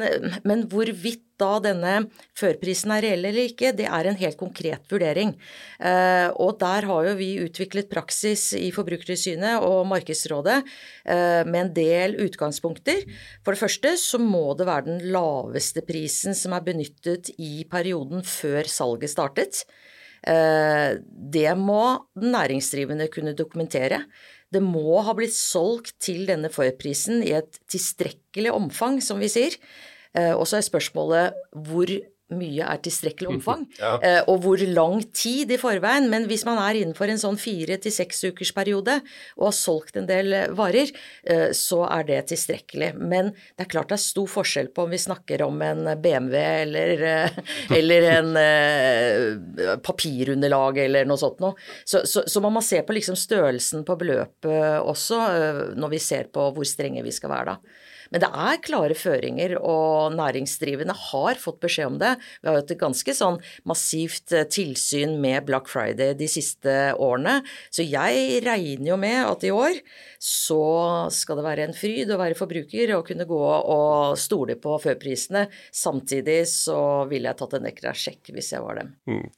men 0.48 0.66
hvorvidt 0.72 1.35
da 1.42 1.58
denne 1.63 1.94
førprisen 2.38 2.94
er 2.96 3.06
reell 3.06 3.27
eller 3.27 3.50
ikke, 3.50 3.74
det 3.75 3.88
er 3.88 4.10
en 4.10 4.20
helt 4.20 4.38
konkret 4.39 4.86
vurdering. 4.92 5.34
Eh, 5.80 6.27
og 6.42 6.60
der 6.62 6.88
har 6.89 7.10
jo 7.10 7.15
vi 7.20 7.32
utviklet 7.44 7.89
praksis 7.92 8.51
i 8.58 8.70
Forbrukertilsynet 8.75 9.65
og 9.65 9.86
Markedsrådet 9.92 10.60
eh, 10.62 11.42
med 11.48 11.60
en 11.62 11.74
del 11.75 12.15
utgangspunkter. 12.25 13.04
For 13.44 13.56
det 13.56 13.63
første 13.63 13.96
så 14.01 14.22
må 14.22 14.48
det 14.58 14.70
være 14.70 14.88
den 14.89 15.04
laveste 15.15 15.84
prisen 15.88 16.38
som 16.38 16.56
er 16.56 16.65
benyttet 16.65 17.34
i 17.36 17.65
perioden 17.70 18.24
før 18.25 18.70
salget 18.72 19.13
startet. 19.13 19.65
Eh, 20.25 20.96
det 21.36 21.51
må 21.60 21.84
den 22.18 22.32
næringsdrivende 22.34 23.10
kunne 23.13 23.36
dokumentere. 23.38 24.06
Det 24.54 24.62
må 24.63 25.01
ha 25.04 25.13
blitt 25.18 25.36
solgt 25.36 25.96
til 26.04 26.24
denne 26.30 26.50
forprisen 26.54 27.24
i 27.25 27.34
et 27.36 27.60
tilstrekkelig 27.72 28.54
omfang, 28.56 29.01
som 29.04 29.20
vi 29.22 29.30
sier. 29.32 29.58
Eh, 30.16 30.34
og 30.34 30.48
så 30.48 30.60
er 30.60 30.70
spørsmålet 30.70 31.48
hvor 31.68 31.92
mye 32.34 32.66
er 32.66 32.80
tilstrekkelig 32.82 33.36
omfang, 33.36 33.68
ja. 33.78 33.92
Eh, 34.02 34.20
og 34.32 34.40
hvor 34.42 34.62
lang 34.66 35.04
tid 35.14 35.52
i 35.54 35.60
forveien. 35.62 36.08
Men 36.10 36.26
hvis 36.26 36.42
man 36.48 36.58
er 36.58 36.80
innenfor 36.80 37.12
en 37.12 37.22
sånn 37.22 37.38
fire 37.38 37.78
til 37.78 37.94
seks 37.94 38.24
ukers 38.32 38.50
periode 38.56 38.96
og 39.38 39.46
har 39.52 39.54
solgt 39.54 40.00
en 40.02 40.10
del 40.10 40.34
eh, 40.34 40.48
varer, 40.58 40.90
så 41.58 41.80
er 41.90 42.06
det 42.08 42.18
tilstrekkelig. 42.32 42.92
Men 42.98 43.32
det 43.34 43.66
er 43.66 43.70
klart 43.70 43.92
det 43.92 44.00
er 44.00 44.04
stor 44.04 44.28
forskjell 44.30 44.72
på 44.74 44.86
om 44.86 44.94
vi 44.94 45.02
snakker 45.02 45.44
om 45.46 45.62
en 45.66 45.88
BMW 46.02 46.36
eller, 46.64 47.06
eller 47.74 48.10
en 48.12 48.30
papirunderlag 49.86 50.80
eller 50.86 51.10
noe 51.10 51.22
sånt 51.22 51.42
noe. 51.44 51.58
Så, 51.84 52.04
så, 52.10 52.26
så, 52.30 52.44
man 52.46 52.54
må 52.58 52.66
se 52.66 52.82
på 52.86 52.96
liksom 52.96 53.18
størrelsen 53.20 53.86
på 53.88 53.98
beløpet 54.02 54.86
også, 54.86 55.22
når 55.78 55.94
vi 55.94 56.02
ser 56.02 56.30
på 56.34 56.50
hvor 56.56 56.70
strenge 56.70 57.06
vi 57.06 57.14
skal 57.14 57.34
være 57.34 57.56
da. 57.56 57.84
Men 58.14 58.24
det 58.24 58.30
er 58.30 58.62
klare 58.66 58.98
føringer, 58.98 59.56
og 59.60 60.16
næringsdrivende 60.18 60.96
har 61.12 61.42
fått 61.42 61.62
beskjed 61.64 61.94
om 61.94 62.00
det. 62.02 62.16
Vi 62.42 62.50
har 62.50 62.60
hatt 62.60 62.74
et 62.74 62.82
ganske 62.82 63.16
sånn 63.18 63.40
massivt 63.68 64.36
eh, 64.36 64.48
tilsyn 64.52 65.18
med 65.24 65.48
Black 65.50 65.70
Friday 65.72 66.16
de 66.18 66.30
siste 66.32 66.76
årene. 66.96 67.40
Så 67.74 67.86
jeg 67.86 68.42
regner 68.46 68.94
jo 68.94 69.00
med 69.02 69.22
at 69.26 69.46
i 69.48 69.54
år 69.56 69.80
så 70.22 70.62
skal 71.14 71.40
det 71.40 71.48
være 71.48 71.68
en 71.68 71.78
fryd 71.78 72.12
å 72.12 72.20
være 72.22 72.38
forbruker 72.38 72.96
og 72.98 73.06
kunne 73.10 73.28
gå 73.30 73.44
og 73.44 74.18
stole 74.20 74.58
på 74.62 74.78
førprisene. 74.82 75.48
Samtidig 75.76 76.44
så 76.52 76.80
ville 77.10 77.30
jeg 77.30 77.42
tatt 77.42 77.58
en 77.58 77.70
ekstra 77.70 77.96
sjekk 77.96 78.34
hvis 78.36 78.54
jeg 78.56 78.66
var 78.66 78.82
dem. 78.82 78.96
Mm. 79.10 79.30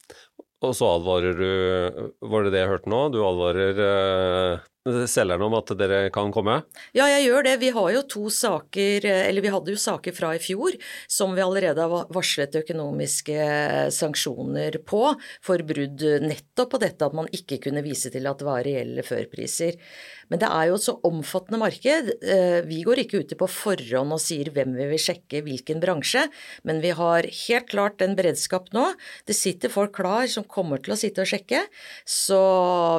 Og 0.66 0.74
så 0.74 0.88
advarer 0.90 1.36
du 1.38 1.50
Var 2.32 2.46
det 2.46 2.50
det 2.54 2.64
jeg 2.64 2.70
hørte 2.72 2.90
nå? 2.90 3.04
Du 3.14 3.20
advarer 3.22 3.82
eh, 3.84 4.66
selgerne 5.10 5.46
om 5.48 5.56
at 5.58 5.72
dere 5.78 6.00
kan 6.14 6.32
komme? 6.34 6.60
Ja, 6.96 7.08
jeg 7.10 7.28
gjør 7.28 7.46
det. 7.46 7.54
Vi 7.62 7.72
har 7.74 7.90
jo 7.94 8.02
to 8.10 8.24
saker, 8.32 9.06
eller 9.06 9.44
vi 9.44 9.52
hadde 9.52 9.74
jo 9.74 9.80
saker 9.80 10.14
fra 10.16 10.34
i 10.36 10.42
fjor 10.42 10.76
som 11.10 11.34
vi 11.36 11.44
allerede 11.44 11.84
har 11.84 12.12
varslet 12.14 12.58
økonomiske 12.62 13.48
sanksjoner 13.94 14.80
på 14.88 15.02
for 15.44 15.64
brudd 15.66 16.04
nettopp 16.24 16.74
på 16.74 16.82
dette 16.82 17.06
at 17.06 17.16
man 17.16 17.30
ikke 17.34 17.60
kunne 17.68 17.84
vise 17.86 18.12
til 18.12 18.28
at 18.28 18.40
det 18.40 18.48
var 18.48 18.64
reelle 18.66 19.04
førpriser. 19.06 19.78
Men 20.28 20.42
det 20.42 20.48
er 20.52 20.68
jo 20.68 20.76
et 20.76 20.84
så 20.84 20.94
omfattende 21.08 21.60
marked. 21.60 22.10
Eh, 22.20 22.60
vi 22.68 22.82
går 22.86 23.02
ikke 23.02 23.22
ute 23.24 23.38
på 23.38 23.48
forhånd 23.50 24.14
og 24.14 24.20
sier 24.22 24.50
hvem 24.54 24.74
vi 24.76 24.88
vil 24.90 25.00
sjekke, 25.00 25.42
hvilken 25.46 25.80
bransje, 25.82 26.26
men 26.68 26.82
vi 26.84 26.92
har 26.96 27.28
helt 27.28 27.68
klart 27.70 28.04
en 28.04 28.16
beredskap 28.18 28.68
nå. 28.76 28.84
Det 29.28 29.36
sitter 29.36 29.72
folk 29.72 29.94
klar 29.96 30.28
som 30.30 30.46
kommer 30.48 30.82
til 30.84 30.94
å 30.94 30.98
sitte 31.00 31.24
og 31.24 31.30
sjekke. 31.30 31.64
Så 32.04 32.40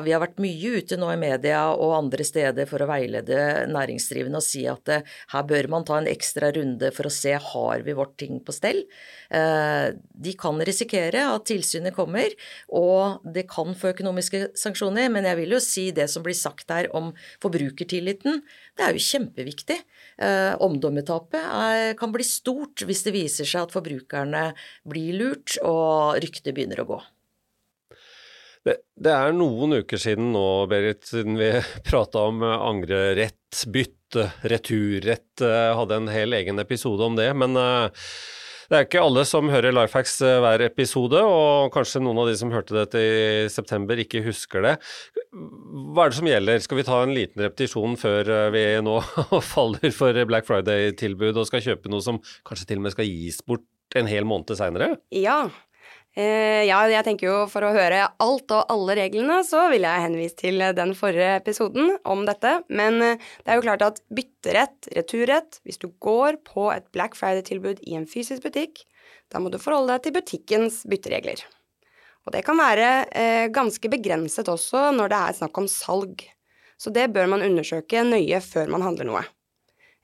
vi 0.05 0.13
har 0.15 0.23
vært 0.23 0.41
mye 0.41 0.81
ute 0.81 0.97
nå 0.99 1.11
i 1.13 1.19
media 1.21 1.67
og 1.75 1.95
andre 1.99 2.25
steder 2.27 2.69
for 2.69 2.81
å 2.81 2.89
veilede 2.89 3.67
næringsdrivende 3.69 4.41
og 4.41 4.45
si 4.45 4.65
at 4.69 4.93
eh, 4.93 5.05
her 5.33 5.47
bør 5.49 5.69
man 5.71 5.87
ta 5.87 5.99
en 5.99 6.09
ekstra 6.09 6.51
runde 6.55 6.91
for 6.95 7.09
å 7.09 7.13
se 7.13 7.35
har 7.37 7.85
vi 7.85 7.97
vårt 7.97 8.17
ting 8.21 8.41
på 8.43 8.55
stell. 8.55 8.83
Eh, 9.29 9.93
de 9.93 10.35
kan 10.39 10.57
risikere 10.65 11.27
at 11.29 11.45
tilsynet 11.49 11.95
kommer, 11.95 12.33
og 12.73 13.21
det 13.35 13.45
kan 13.51 13.75
få 13.77 13.93
økonomiske 13.93 14.49
sanksjoner, 14.57 15.09
men 15.13 15.27
jeg 15.29 15.41
vil 15.43 15.57
jo 15.57 15.61
si 15.63 15.89
det 15.95 16.09
som 16.11 16.25
blir 16.25 16.37
sagt 16.37 16.71
her 16.73 16.89
om 16.95 17.13
forbrukertilliten, 17.43 18.41
det 18.77 18.85
er 18.85 18.95
jo 18.95 19.05
kjempeviktig. 19.05 19.77
Eh, 20.19 20.53
omdømmetapet 20.65 21.95
kan 21.99 22.15
bli 22.15 22.25
stort 22.27 22.83
hvis 22.87 23.05
det 23.05 23.15
viser 23.15 23.47
seg 23.47 23.67
at 23.67 23.75
forbrukerne 23.75 24.49
blir 24.89 25.15
lurt 25.19 25.59
og 25.63 26.19
ryktet 26.23 26.53
begynner 26.55 26.83
å 26.83 26.89
gå. 26.95 26.99
Det, 28.67 28.75
det, 28.99 29.13
er 29.13 29.31
noen 29.33 29.77
uker 29.81 30.01
siden 30.01 30.33
nå, 30.33 30.47
Berit, 30.71 31.05
siden 31.07 31.39
vi 31.39 31.53
prata 31.89 32.25
om 32.29 32.43
eh, 32.43 32.65
angrerett, 32.69 33.63
bytte, 33.71 34.29
returrett. 34.51 35.39
Hadde 35.39 36.01
en 36.01 36.11
hel 36.11 36.33
egen 36.33 36.59
episode 36.61 37.05
om 37.05 37.15
det. 37.17 37.29
Men 37.37 37.53
uh, 37.57 38.07
det 38.69 38.77
er 38.77 38.85
ikke 38.85 39.03
alle 39.03 39.25
som 39.27 39.49
hører 39.51 39.75
Lifehacks 39.75 40.19
eh, 40.25 40.39
hver 40.43 40.63
episode, 40.67 41.21
og 41.25 41.71
kanskje 41.73 42.01
noen 42.05 42.21
av 42.23 42.29
de 42.29 42.35
som 42.39 42.53
hørte 42.53 42.77
dette 42.77 43.01
i 43.01 43.47
september, 43.51 43.99
ikke 44.01 44.23
husker 44.27 44.65
det. 44.65 44.75
Hva 45.29 46.05
er 46.05 46.13
det 46.13 46.19
som 46.19 46.29
gjelder? 46.29 46.61
Skal 46.65 46.81
vi 46.81 46.85
ta 46.87 47.01
en 47.05 47.15
liten 47.15 47.45
repetisjon 47.45 47.97
før 47.99 48.29
vi 48.53 48.65
nå 48.85 48.99
faller 49.53 49.95
for 49.95 50.21
Black 50.29 50.47
Friday-tilbud 50.49 51.37
og 51.37 51.49
skal 51.49 51.65
kjøpe 51.65 51.91
noe 51.91 52.05
som 52.05 52.21
kanskje 52.47 52.71
til 52.71 52.81
og 52.81 52.87
med 52.87 52.95
skal 52.97 53.09
gis 53.09 53.41
bort 53.45 53.67
en 53.97 54.09
hel 54.09 54.27
måned 54.29 54.53
seinere? 54.57 54.95
Ja, 55.13 55.47
Eh, 55.49 55.68
ja, 56.67 56.79
jeg 56.89 57.05
tenker 57.05 57.27
jo 57.27 57.35
for 57.51 57.63
å 57.63 57.73
høre 57.75 58.01
alt 58.19 58.51
og 58.55 58.71
alle 58.73 58.95
reglene, 58.97 59.39
så 59.47 59.67
vil 59.71 59.85
jeg 59.85 60.03
henvise 60.03 60.37
til 60.39 60.63
den 60.75 60.95
forrige 60.97 61.37
episoden 61.37 61.93
om 62.03 62.25
dette. 62.27 62.57
Men 62.67 62.97
eh, 63.05 63.27
det 63.43 63.53
er 63.53 63.59
jo 63.59 63.65
klart 63.67 63.85
at 63.85 64.01
bytterett, 64.13 64.89
returrett, 64.97 65.61
hvis 65.67 65.79
du 65.81 65.87
går 66.03 66.41
på 66.47 66.69
et 66.73 66.87
Black 66.95 67.15
Friday-tilbud 67.19 67.83
i 67.87 67.95
en 67.99 68.07
fysisk 68.09 68.47
butikk, 68.47 68.83
da 69.29 69.41
må 69.41 69.51
du 69.53 69.59
forholde 69.61 69.93
deg 69.93 70.07
til 70.07 70.17
butikkens 70.17 70.81
bytteregler. 70.89 71.45
Og 72.27 72.33
det 72.35 72.43
kan 72.47 72.59
være 72.59 72.89
eh, 73.15 73.45
ganske 73.53 73.91
begrenset 73.91 74.49
også 74.51 74.89
når 74.95 75.13
det 75.13 75.19
er 75.19 75.37
snakk 75.39 75.61
om 75.61 75.69
salg. 75.71 76.25
Så 76.79 76.91
det 76.95 77.09
bør 77.15 77.29
man 77.31 77.45
undersøke 77.45 78.03
nøye 78.07 78.39
før 78.43 78.71
man 78.71 78.85
handler 78.85 79.07
noe. 79.09 79.23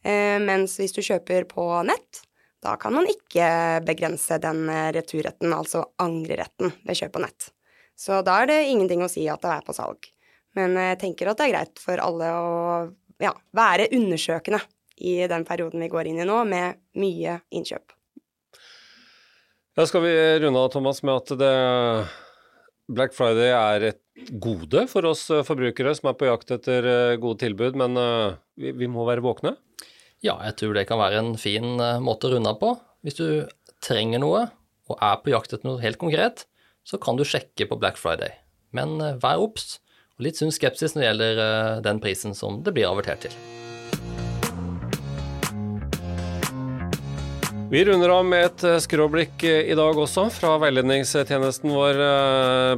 Eh, 0.06 0.38
mens 0.44 0.78
hvis 0.80 0.96
du 0.96 1.02
kjøper 1.06 1.48
på 1.50 1.66
nett, 1.88 2.25
da 2.66 2.76
kan 2.82 2.96
man 2.98 3.08
ikke 3.10 3.48
begrense 3.86 4.40
den 4.42 4.66
eh, 4.72 4.90
returretten, 4.96 5.54
altså 5.54 5.86
angreretten, 6.02 6.74
ved 6.86 7.00
kjøp 7.00 7.16
på 7.16 7.24
nett. 7.24 7.50
Så 7.96 8.20
da 8.26 8.42
er 8.42 8.52
det 8.52 8.60
ingenting 8.72 9.06
å 9.06 9.12
si 9.12 9.24
at 9.32 9.44
det 9.46 9.54
er 9.54 9.66
på 9.66 9.76
salg. 9.76 10.10
Men 10.56 10.76
jeg 10.80 11.00
tenker 11.02 11.30
at 11.30 11.40
det 11.40 11.50
er 11.50 11.54
greit 11.54 11.82
for 11.84 12.02
alle 12.02 12.32
å 12.32 12.56
ja, 13.22 13.32
være 13.56 13.90
undersøkende 13.96 14.62
i 14.96 15.18
den 15.28 15.44
perioden 15.48 15.84
vi 15.84 15.92
går 15.92 16.10
inn 16.10 16.22
i 16.24 16.28
nå, 16.28 16.42
med 16.48 16.80
mye 17.00 17.40
innkjøp. 17.56 17.96
Ja, 19.76 19.84
skal 19.84 20.06
vi 20.06 20.14
runde 20.40 20.62
av, 20.62 20.70
Thomas, 20.72 21.02
med 21.04 21.20
at 21.20 21.34
det 21.40 21.56
Black 22.96 23.16
Friday 23.16 23.52
er 23.52 23.90
et 23.92 24.30
gode 24.40 24.86
for 24.88 25.08
oss 25.10 25.26
forbrukere 25.48 25.92
som 25.98 26.12
er 26.12 26.16
på 26.16 26.30
jakt 26.30 26.54
etter 26.56 26.88
eh, 26.88 27.18
gode 27.20 27.42
tilbud, 27.44 27.76
men 27.82 28.00
eh, 28.00 28.38
vi, 28.62 28.72
vi 28.84 28.88
må 28.92 29.04
være 29.08 29.26
våkne? 29.26 29.56
Ja, 30.26 30.40
jeg 30.42 30.56
tror 30.58 30.74
det 30.74 30.88
kan 30.90 30.98
være 30.98 31.20
en 31.22 31.36
fin 31.38 31.76
uh, 31.78 32.02
måte 32.02 32.26
å 32.26 32.34
runde 32.34 32.50
av 32.50 32.58
på. 32.58 32.72
Hvis 33.06 33.20
du 33.20 33.28
trenger 33.86 34.24
noe 34.24 34.48
og 34.90 34.98
er 34.98 35.20
på 35.22 35.30
jakt 35.30 35.54
etter 35.54 35.68
noe 35.70 35.84
helt 35.84 36.00
konkret, 36.02 36.48
så 36.82 36.98
kan 37.02 37.20
du 37.20 37.26
sjekke 37.28 37.68
på 37.70 37.78
Black 37.78 38.00
Friday. 38.02 38.34
Men 38.74 38.98
uh, 38.98 39.20
vær 39.22 39.44
obs 39.44 39.78
og 40.16 40.26
litt 40.26 40.40
sunn 40.40 40.54
skepsis 40.56 40.96
når 40.96 41.04
det 41.04 41.12
gjelder 41.12 41.44
uh, 41.44 41.84
den 41.86 42.02
prisen 42.02 42.34
som 42.34 42.58
det 42.66 42.74
blir 42.74 42.90
avertert 42.90 43.28
til. 43.28 43.38
Vi 47.70 47.86
runder 47.86 48.18
av 48.18 48.26
med 48.26 48.48
et 48.48 48.82
skråblikk 48.82 49.46
i 49.46 49.78
dag 49.78 49.98
også, 50.00 50.28
fra 50.34 50.56
veiledningstjenesten 50.62 51.74
vår, 51.74 52.02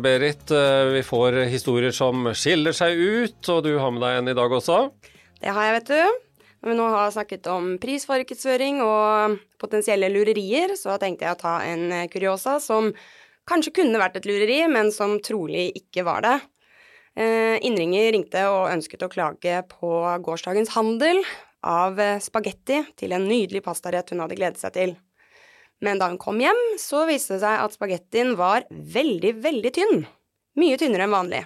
Berit. 0.03 0.51
Vi 0.95 1.03
får 1.05 1.43
historier 1.51 1.95
som 1.95 2.31
skiller 2.31 2.75
seg 2.75 2.95
ut, 2.95 3.41
og 3.51 3.67
du 3.67 3.75
har 3.77 3.91
med 3.93 4.03
deg 4.03 4.21
en 4.21 4.31
i 4.31 4.37
dag 4.39 4.55
også? 4.59 4.87
Det 5.43 5.51
har 5.53 5.67
jeg, 5.67 5.75
vet 5.81 5.91
du. 5.91 6.26
Når 6.67 6.73
vi 6.73 6.81
nå 6.81 6.87
har 6.91 7.11
snakket 7.15 7.45
om 7.47 7.67
prismarkedsføring 7.79 8.81
og 8.83 9.37
potensielle 9.55 10.09
lurerier, 10.11 10.73
så 10.75 10.97
tenkte 10.99 11.23
jeg 11.23 11.37
å 11.37 11.39
ta 11.39 11.53
en 11.63 11.85
eh, 11.95 12.09
kuriosa 12.11 12.57
som 12.59 12.89
kanskje 13.47 13.71
kunne 13.77 14.01
vært 14.01 14.17
et 14.19 14.27
lureri, 14.27 14.57
men 14.67 14.91
som 14.91 15.13
trolig 15.23 15.69
ikke 15.79 16.03
var 16.03 16.27
det. 16.27 16.33
Eh, 17.23 17.55
innringer 17.63 18.11
ringte 18.11 18.43
og 18.51 18.67
ønsket 18.73 19.07
å 19.07 19.11
klage 19.15 19.63
på 19.71 19.93
gårsdagens 20.27 20.75
handel 20.75 21.23
av 21.63 22.03
eh, 22.03 22.19
spagetti 22.19 22.83
til 22.99 23.15
en 23.15 23.31
nydelig 23.31 23.63
pastarett 23.63 24.11
hun 24.11 24.27
hadde 24.27 24.35
gledet 24.35 24.59
seg 24.59 24.75
til. 24.75 24.95
Men 25.79 26.03
da 26.03 26.11
hun 26.11 26.19
kom 26.19 26.43
hjem, 26.43 26.63
så 26.83 27.07
viste 27.07 27.37
det 27.37 27.45
seg 27.47 27.63
at 27.63 27.79
spagettien 27.79 28.35
var 28.35 28.67
veldig, 28.75 29.37
veldig 29.39 29.77
tynn. 29.79 30.09
Mye 30.59 30.83
tynnere 30.83 31.07
enn 31.07 31.15
vanlig. 31.15 31.45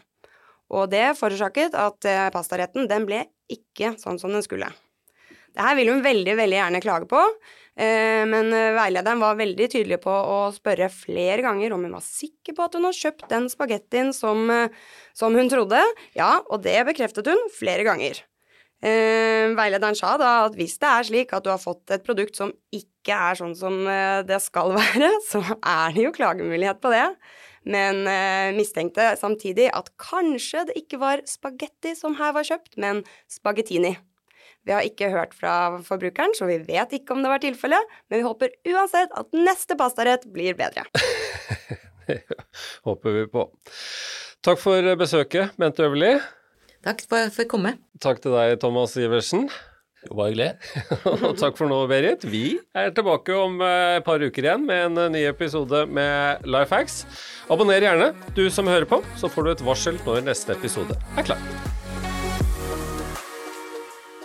Og 0.73 0.89
det 0.89 1.11
forårsaket 1.21 1.77
at 1.77 2.13
pastaretten 2.33 2.89
den 2.89 3.05
ble 3.05 3.27
ikke 3.53 3.99
sånn 4.01 4.17
som 4.17 4.33
den 4.33 4.41
skulle. 4.41 4.73
Det 5.51 5.65
her 5.65 5.75
vil 5.79 5.91
hun 5.91 6.05
veldig, 6.05 6.37
veldig 6.39 6.57
gjerne 6.57 6.81
klage 6.83 7.09
på, 7.11 7.21
eh, 7.75 8.23
men 8.29 8.51
veilederen 8.77 9.21
var 9.23 9.39
veldig 9.39 9.67
tydelig 9.73 9.99
på 10.03 10.11
å 10.11 10.39
spørre 10.55 10.87
flere 10.93 11.43
ganger 11.43 11.75
om 11.75 11.85
hun 11.87 11.97
var 11.97 12.05
sikker 12.05 12.55
på 12.57 12.65
at 12.67 12.79
hun 12.79 12.87
hadde 12.87 13.01
kjøpt 13.01 13.29
den 13.33 13.51
spagettien 13.51 14.11
som, 14.15 14.47
som 15.17 15.35
hun 15.35 15.51
trodde. 15.51 15.83
Ja, 16.17 16.37
og 16.47 16.63
det 16.63 16.79
bekreftet 16.87 17.27
hun 17.31 17.49
flere 17.55 17.87
ganger. 17.87 18.23
Eh, 18.81 19.51
veilederen 19.53 19.93
sa 19.93 20.15
da 20.17 20.31
at 20.47 20.55
hvis 20.57 20.79
det 20.81 20.89
er 20.89 21.05
slik 21.05 21.33
at 21.37 21.45
du 21.45 21.51
har 21.51 21.61
fått 21.61 21.91
et 21.93 22.01
produkt 22.01 22.39
som 22.39 22.49
ikke 22.73 23.13
er 23.13 23.37
sånn 23.37 23.53
som 23.57 23.75
eh, 23.85 24.23
det 24.25 24.39
skal 24.41 24.73
være, 24.79 25.11
så 25.27 25.43
er 25.59 25.93
det 25.93 26.07
jo 26.07 26.15
klagemulighet 26.15 26.81
på 26.81 26.93
det. 26.93 27.05
Men 27.69 28.07
eh, 28.09 28.49
mistenkte 28.57 29.11
samtidig 29.19 29.67
at 29.77 29.91
kanskje 30.01 30.65
det 30.71 30.79
ikke 30.81 30.97
var 31.03 31.21
spagetti 31.29 31.93
som 31.97 32.17
her 32.17 32.33
var 32.33 32.47
kjøpt, 32.47 32.73
men 32.81 33.03
spagettini. 33.29 33.93
Vi 34.67 34.73
har 34.75 34.85
ikke 34.85 35.09
hørt 35.13 35.33
fra 35.37 35.79
forbrukeren, 35.85 36.35
så 36.37 36.45
vi 36.49 36.59
vet 36.67 36.93
ikke 36.93 37.15
om 37.15 37.23
det 37.23 37.31
var 37.31 37.41
tilfellet, 37.41 37.95
men 38.09 38.21
vi 38.21 38.27
håper 38.27 38.53
uansett 38.73 39.13
at 39.17 39.33
neste 39.33 39.77
pastarett 39.79 40.27
blir 40.29 40.57
bedre. 40.59 40.85
håper 42.87 43.17
vi 43.17 43.25
på. 43.31 43.47
Takk 44.45 44.61
for 44.61 44.93
besøket, 44.97 45.57
Bente 45.61 45.85
Øverli. 45.85 46.15
Takk 46.85 47.03
for 47.05 47.19
at 47.19 47.29
jeg 47.29 47.35
fikk 47.41 47.51
komme. 47.55 47.75
Takk 48.01 48.21
til 48.23 48.33
deg, 48.37 48.55
Thomas 48.61 48.95
Iversen. 48.97 49.49
Det 50.01 50.15
var 50.17 50.31
hyggelig. 50.31 50.49
og 51.27 51.35
takk 51.37 51.59
for 51.59 51.69
nå, 51.69 51.83
Berit. 51.89 52.25
Vi 52.25 52.57
er 52.73 52.89
tilbake 52.97 53.35
om 53.37 53.61
eh, 53.61 53.99
et 53.99 54.07
par 54.07 54.23
uker 54.23 54.47
igjen 54.47 54.65
med 54.65 54.87
en 54.87 55.03
eh, 55.03 55.11
ny 55.13 55.21
episode 55.29 55.83
med 55.93 56.47
Life 56.49 56.73
Hacks. 56.73 57.03
Abonner 57.53 57.85
gjerne, 57.85 58.09
du 58.37 58.47
som 58.49 58.69
hører 58.69 58.89
på, 58.89 59.03
så 59.21 59.29
får 59.29 59.45
du 59.45 59.53
et 59.53 59.63
varsel 59.69 60.01
når 60.07 60.25
neste 60.31 60.57
episode 60.57 60.97
er 61.17 61.29
klar. 61.29 61.80